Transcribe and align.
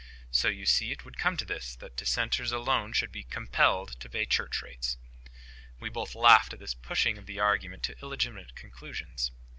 So 0.31 0.47
you 0.47 0.65
see 0.65 0.91
it 0.91 1.05
would 1.05 1.19
come 1.19 1.37
to 1.37 1.45
this, 1.45 1.75
that 1.75 1.95
Dissenters 1.95 2.51
alone 2.51 2.91
should 2.91 3.11
be 3.11 3.21
COMPELLED 3.21 3.99
to 3.99 4.09
pay 4.09 4.25
church 4.25 4.63
rates." 4.63 4.97
We 5.79 5.89
both 5.89 6.15
laughed 6.15 6.53
at 6.53 6.59
this 6.59 6.73
pushing 6.73 7.19
of 7.19 7.27
the 7.27 7.39
argument 7.39 7.83
to 7.83 7.99
illegitimate 8.01 8.55
conclusions. 8.55 9.29